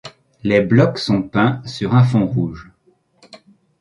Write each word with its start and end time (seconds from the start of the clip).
Les 0.43 0.61
blocs 0.61 0.97
sont 0.97 1.21
peints 1.21 1.61
sur 1.63 1.93
un 1.93 2.01
fond 2.03 2.25
rouge. 2.25 2.71